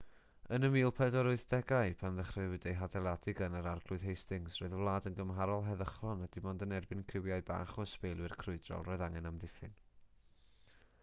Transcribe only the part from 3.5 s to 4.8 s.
yr arglwydd hastings roedd